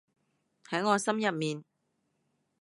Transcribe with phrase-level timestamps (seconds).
[0.67, 1.63] 喺我心入面